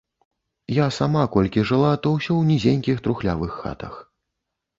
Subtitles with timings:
[0.83, 3.93] Я сама, колькі жыла, то ўсё ў нізенькіх трухлявых хатах.